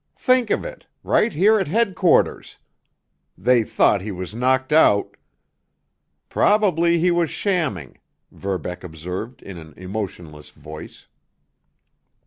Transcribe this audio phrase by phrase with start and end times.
[0.17, 0.87] Think of it!
[1.03, 2.57] Right here at headquarters!
[3.37, 5.15] They thought he was knocked out——"
[6.27, 7.99] "Probably he was shamming,"
[8.31, 11.05] Verbeck observed in an emotionless voice.